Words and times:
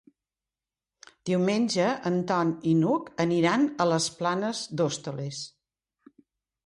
Diumenge 1.29 1.89
en 2.11 2.17
Ton 2.33 2.53
i 2.71 2.75
n'Hug 2.79 3.13
aniran 3.29 3.69
a 3.85 3.89
les 3.93 4.09
Planes 4.23 4.63
d'Hostoles. 4.81 5.43